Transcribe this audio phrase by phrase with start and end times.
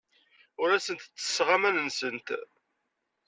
[0.61, 2.27] Ur asent-ttesseɣ aman-nsent.